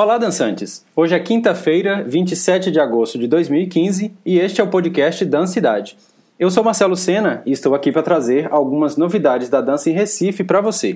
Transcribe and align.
Olá, 0.00 0.16
dançantes! 0.16 0.86
Hoje 0.94 1.16
é 1.16 1.18
quinta-feira, 1.18 2.04
27 2.06 2.70
de 2.70 2.78
agosto 2.78 3.18
de 3.18 3.26
2015 3.26 4.14
e 4.24 4.38
este 4.38 4.60
é 4.60 4.64
o 4.64 4.68
podcast 4.68 5.24
Dancidade. 5.24 5.98
Eu 6.38 6.52
sou 6.52 6.62
Marcelo 6.62 6.94
Sena 6.94 7.42
e 7.44 7.50
estou 7.50 7.74
aqui 7.74 7.90
para 7.90 8.00
trazer 8.00 8.46
algumas 8.52 8.96
novidades 8.96 9.48
da 9.48 9.60
dança 9.60 9.90
em 9.90 9.92
Recife 9.92 10.44
para 10.44 10.60
você. 10.60 10.94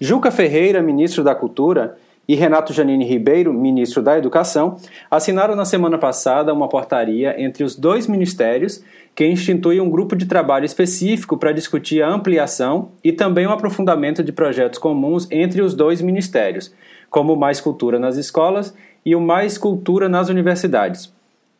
Juca 0.00 0.30
Ferreira, 0.30 0.80
ministro 0.80 1.24
da 1.24 1.34
Cultura, 1.34 1.96
e 2.30 2.36
Renato 2.36 2.72
Janine 2.72 3.04
Ribeiro, 3.04 3.52
ministro 3.52 4.00
da 4.00 4.16
Educação, 4.16 4.76
assinaram 5.10 5.56
na 5.56 5.64
semana 5.64 5.98
passada 5.98 6.54
uma 6.54 6.68
portaria 6.68 7.34
entre 7.42 7.64
os 7.64 7.74
dois 7.74 8.06
ministérios 8.06 8.84
que 9.16 9.26
institui 9.26 9.80
um 9.80 9.90
grupo 9.90 10.14
de 10.14 10.26
trabalho 10.26 10.64
específico 10.64 11.36
para 11.36 11.50
discutir 11.50 12.02
a 12.02 12.08
ampliação 12.08 12.92
e 13.02 13.10
também 13.10 13.48
o 13.48 13.50
aprofundamento 13.50 14.22
de 14.22 14.30
projetos 14.30 14.78
comuns 14.78 15.26
entre 15.28 15.60
os 15.60 15.74
dois 15.74 16.00
ministérios, 16.00 16.72
como 17.10 17.36
Mais 17.36 17.60
Cultura 17.60 17.98
nas 17.98 18.16
escolas 18.16 18.74
e 19.04 19.14
o 19.14 19.20
Mais 19.20 19.58
Cultura 19.58 20.08
nas 20.08 20.28
universidades. 20.28 21.12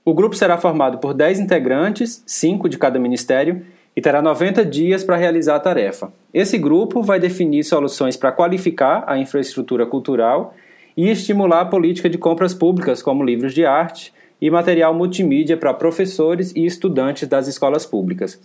O 0.04 0.14
grupo 0.14 0.34
será 0.34 0.56
formado 0.56 0.98
por 0.98 1.12
10 1.12 1.40
integrantes, 1.40 2.22
5 2.26 2.68
de 2.68 2.78
cada 2.78 2.98
ministério, 2.98 3.62
e 3.94 4.00
terá 4.00 4.22
90 4.22 4.64
dias 4.64 5.04
para 5.04 5.16
realizar 5.16 5.56
a 5.56 5.60
tarefa. 5.60 6.12
Esse 6.32 6.56
grupo 6.56 7.02
vai 7.02 7.18
definir 7.18 7.64
soluções 7.64 8.16
para 8.16 8.32
qualificar 8.32 9.04
a 9.06 9.18
infraestrutura 9.18 9.84
cultural 9.84 10.54
e 10.96 11.10
estimular 11.10 11.62
a 11.62 11.66
política 11.66 12.08
de 12.08 12.16
compras 12.16 12.54
públicas, 12.54 13.02
como 13.02 13.24
livros 13.24 13.52
de 13.52 13.66
arte 13.66 14.14
e 14.40 14.50
material 14.50 14.94
multimídia 14.94 15.56
para 15.56 15.74
professores 15.74 16.52
e 16.54 16.64
estudantes 16.64 17.28
das 17.28 17.46
escolas 17.46 17.84
públicas. 17.84 18.40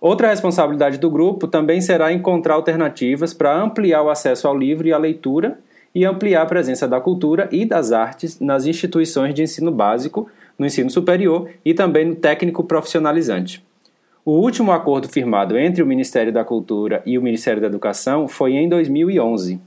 Outra 0.00 0.30
responsabilidade 0.30 0.98
do 0.98 1.08
grupo 1.08 1.46
também 1.46 1.80
será 1.80 2.12
encontrar 2.12 2.54
alternativas 2.54 3.32
para 3.32 3.56
ampliar 3.56 4.02
o 4.02 4.10
acesso 4.10 4.48
ao 4.48 4.56
livro 4.58 4.88
e 4.88 4.92
à 4.92 4.98
leitura 4.98 5.58
e 5.94 6.04
ampliar 6.04 6.42
a 6.42 6.46
presença 6.46 6.88
da 6.88 7.00
cultura 7.00 7.48
e 7.52 7.64
das 7.64 7.92
artes 7.92 8.40
nas 8.40 8.66
instituições 8.66 9.34
de 9.34 9.42
ensino 9.42 9.70
básico, 9.70 10.28
no 10.58 10.66
ensino 10.66 10.90
superior 10.90 11.48
e 11.64 11.74
também 11.74 12.04
no 12.04 12.14
técnico 12.14 12.64
profissionalizante. 12.64 13.64
O 14.24 14.32
último 14.32 14.70
acordo 14.70 15.08
firmado 15.08 15.58
entre 15.58 15.82
o 15.82 15.86
Ministério 15.86 16.32
da 16.32 16.44
Cultura 16.44 17.02
e 17.04 17.18
o 17.18 17.22
Ministério 17.22 17.60
da 17.60 17.66
Educação 17.66 18.28
foi 18.28 18.52
em 18.52 18.68
2011. 18.68 19.60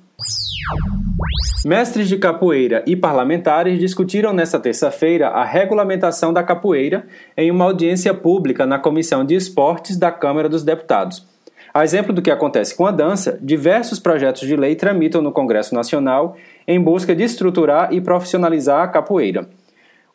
Mestres 1.65 2.07
de 2.07 2.17
capoeira 2.17 2.83
e 2.87 2.95
parlamentares 2.95 3.79
discutiram 3.79 4.31
nesta 4.31 4.59
terça-feira 4.59 5.27
a 5.27 5.43
regulamentação 5.43 6.31
da 6.31 6.43
capoeira 6.43 7.05
em 7.35 7.51
uma 7.51 7.65
audiência 7.65 8.13
pública 8.13 8.65
na 8.65 8.79
Comissão 8.79 9.25
de 9.25 9.35
Esportes 9.35 9.97
da 9.97 10.11
Câmara 10.11 10.47
dos 10.47 10.63
Deputados. 10.63 11.25
A 11.73 11.83
exemplo 11.83 12.13
do 12.13 12.21
que 12.21 12.31
acontece 12.31 12.75
com 12.75 12.85
a 12.85 12.91
dança, 12.91 13.38
diversos 13.41 13.99
projetos 13.99 14.47
de 14.47 14.55
lei 14.55 14.75
tramitam 14.75 15.21
no 15.21 15.31
Congresso 15.31 15.75
Nacional 15.75 16.35
em 16.67 16.80
busca 16.80 17.16
de 17.16 17.23
estruturar 17.23 17.94
e 17.94 17.99
profissionalizar 17.99 18.81
a 18.81 18.88
capoeira. 18.88 19.47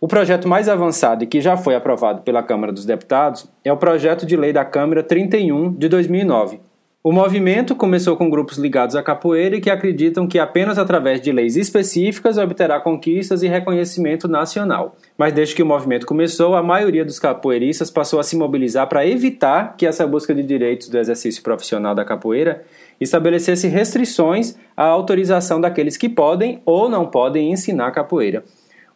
O 0.01 0.09
projeto 0.09 0.48
mais 0.48 0.69
avançado 0.69 1.25
e 1.25 1.27
que 1.27 1.43
já 1.43 1.59
foi 1.59 1.75
aprovado 1.75 2.23
pela 2.23 2.43
Câmara 2.43 2.73
dos 2.73 2.87
Deputados 2.87 3.47
é 3.62 3.71
o 3.71 3.77
projeto 3.77 4.25
de 4.25 4.34
lei 4.34 4.53
da 4.53 4.65
Câmara 4.65 5.03
31 5.03 5.75
de 5.75 5.89
2009. 5.89 6.70
O 7.03 7.12
movimento 7.12 7.75
começou 7.75 8.15
com 8.15 8.29
grupos 8.29 8.59
ligados 8.59 8.95
à 8.95 9.03
capoeira 9.03 9.56
e 9.56 9.61
que 9.62 9.70
acreditam 9.70 10.27
que 10.27 10.39
apenas 10.39 10.77
através 10.77 11.19
de 11.19 11.33
leis 11.33 11.56
específicas 11.56 12.37
obterá 12.37 12.79
conquistas 12.79 13.43
e 13.43 13.48
reconhecimento 13.48 14.29
nacional. 14.29 14.95
Mas 15.17 15.33
desde 15.33 15.55
que 15.55 15.62
o 15.62 15.67
movimento 15.67 16.05
começou, 16.05 16.55
a 16.55 16.62
maioria 16.62 17.03
dos 17.03 17.19
capoeiristas 17.19 17.91
passou 17.91 18.21
a 18.21 18.23
se 18.23 18.37
mobilizar 18.37 18.87
para 18.87 19.06
evitar 19.06 19.77
que 19.78 19.87
essa 19.87 20.06
busca 20.06 20.34
de 20.34 20.43
direitos 20.43 20.91
do 20.91 20.98
exercício 20.98 21.43
profissional 21.43 21.95
da 21.95 22.05
capoeira 22.05 22.65
estabelecesse 23.01 23.67
restrições 23.67 24.55
à 24.77 24.84
autorização 24.84 25.59
daqueles 25.59 25.97
que 25.97 26.06
podem 26.06 26.61
ou 26.67 26.87
não 26.87 27.06
podem 27.06 27.51
ensinar 27.51 27.93
capoeira. 27.93 28.45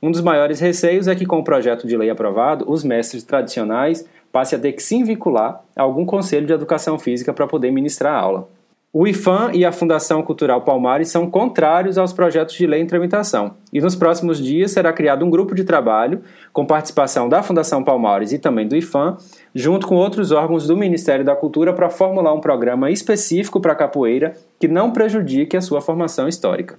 Um 0.02 0.10
dos 0.10 0.20
maiores 0.20 0.60
receios 0.60 1.09
é 1.09 1.15
que, 1.15 1.25
com 1.25 1.38
o 1.38 1.44
projeto 1.44 1.86
de 1.86 1.97
lei 1.97 2.10
aprovado, 2.10 2.71
os 2.71 2.84
mestres 2.84 3.22
tradicionais 3.22 4.04
passe 4.34 4.56
a 4.56 4.59
ter 4.59 4.72
que 4.72 4.83
se 4.83 5.00
vincular 5.05 5.61
a 5.77 5.83
algum 5.83 6.05
conselho 6.05 6.45
de 6.45 6.53
educação 6.53 6.99
física 6.99 7.33
para 7.33 7.47
poder 7.47 7.71
ministrar 7.71 8.17
a 8.17 8.19
aula. 8.19 8.49
O 8.93 9.06
IFAM 9.06 9.53
e 9.53 9.65
a 9.65 9.71
Fundação 9.71 10.25
Cultural 10.25 10.62
Palmares 10.62 11.09
são 11.09 11.31
contrários 11.31 11.97
aos 11.99 12.12
projetos 12.12 12.56
de 12.56 12.67
lei 12.67 12.81
em 12.81 12.87
tramitação, 12.87 13.55
e 13.72 13.81
nos 13.81 13.95
próximos 13.95 14.43
dias 14.43 14.72
será 14.72 14.93
criado 14.93 15.25
um 15.25 15.31
grupo 15.31 15.55
de 15.55 15.62
trabalho 15.62 16.21
com 16.53 16.67
participação 16.67 17.28
da 17.28 17.45
Fundação 17.45 17.84
Palmares 17.84 18.33
e 18.33 18.39
também 18.41 18.67
do 18.67 18.77
IFAM, 18.77 19.17
junto 19.55 19.87
com 19.87 19.95
outros 19.95 20.33
órgãos 20.33 20.66
do 20.66 20.77
Ministério 20.77 21.25
da 21.25 21.37
Cultura 21.37 21.72
para 21.72 21.89
formular 21.89 22.34
um 22.34 22.41
programa 22.41 22.91
específico 22.91 23.61
para 23.61 23.72
a 23.72 23.77
capoeira 23.77 24.34
que 24.59 24.66
não 24.66 24.91
prejudique 24.91 25.56
a 25.56 25.61
sua 25.61 25.81
formação 25.81 26.27
histórica. 26.27 26.77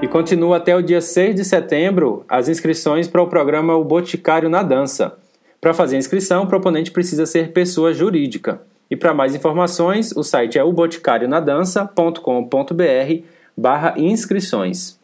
E 0.00 0.06
continua 0.06 0.58
até 0.58 0.76
o 0.76 0.82
dia 0.82 1.00
6 1.00 1.34
de 1.34 1.44
setembro 1.44 2.24
as 2.28 2.48
inscrições 2.48 3.08
para 3.08 3.20
o 3.20 3.26
programa 3.26 3.74
O 3.74 3.82
Boticário 3.82 4.48
na 4.48 4.62
Dança. 4.62 5.20
Para 5.62 5.72
fazer 5.72 5.94
a 5.94 5.98
inscrição, 6.00 6.42
o 6.42 6.46
proponente 6.48 6.90
precisa 6.90 7.24
ser 7.24 7.52
pessoa 7.52 7.94
jurídica. 7.94 8.60
E 8.90 8.96
para 8.96 9.14
mais 9.14 9.32
informações, 9.32 10.10
o 10.10 10.24
site 10.24 10.58
é 10.58 10.64
uboticarionadança.com.br 10.64 13.24
barra 13.56 13.94
inscrições. 13.96 14.98